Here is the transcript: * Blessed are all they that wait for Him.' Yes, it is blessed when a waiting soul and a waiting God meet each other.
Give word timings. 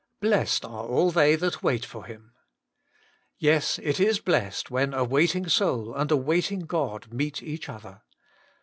* 0.15 0.19
Blessed 0.19 0.65
are 0.65 0.87
all 0.87 1.11
they 1.11 1.35
that 1.35 1.61
wait 1.61 1.85
for 1.85 2.05
Him.' 2.05 2.31
Yes, 3.37 3.77
it 3.77 3.99
is 3.99 4.17
blessed 4.19 4.71
when 4.71 4.95
a 4.95 5.03
waiting 5.03 5.47
soul 5.47 5.93
and 5.93 6.09
a 6.09 6.17
waiting 6.17 6.61
God 6.61 7.13
meet 7.13 7.43
each 7.43 7.69
other. 7.69 8.01